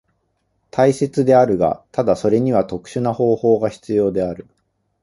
[0.71, 4.47] 大切であるが、ただそれには特殊な方法が必要である。